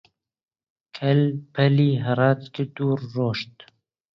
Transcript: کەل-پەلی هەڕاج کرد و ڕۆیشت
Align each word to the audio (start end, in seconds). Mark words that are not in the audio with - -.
کەل-پەلی 0.95 1.93
هەڕاج 2.05 2.41
کرد 2.55 2.75
و 2.85 2.89
ڕۆیشت 3.13 3.55